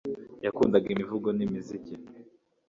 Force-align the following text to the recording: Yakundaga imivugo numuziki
Yakundaga 0.45 0.87
imivugo 0.91 1.27
numuziki 1.37 1.93